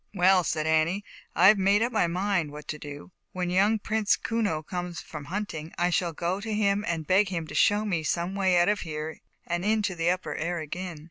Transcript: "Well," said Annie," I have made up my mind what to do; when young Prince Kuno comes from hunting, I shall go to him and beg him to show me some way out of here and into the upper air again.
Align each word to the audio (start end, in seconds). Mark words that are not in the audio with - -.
"Well," 0.15 0.43
said 0.43 0.65
Annie," 0.65 1.05
I 1.35 1.49
have 1.49 1.59
made 1.59 1.83
up 1.83 1.91
my 1.93 2.07
mind 2.07 2.49
what 2.49 2.67
to 2.69 2.79
do; 2.79 3.11
when 3.33 3.51
young 3.51 3.77
Prince 3.77 4.15
Kuno 4.15 4.63
comes 4.63 4.99
from 4.99 5.25
hunting, 5.25 5.71
I 5.77 5.91
shall 5.91 6.11
go 6.11 6.41
to 6.41 6.51
him 6.55 6.83
and 6.87 7.05
beg 7.05 7.29
him 7.29 7.45
to 7.45 7.53
show 7.53 7.85
me 7.85 8.01
some 8.01 8.33
way 8.33 8.57
out 8.59 8.67
of 8.67 8.79
here 8.79 9.19
and 9.45 9.63
into 9.63 9.93
the 9.93 10.09
upper 10.09 10.33
air 10.33 10.57
again. 10.57 10.99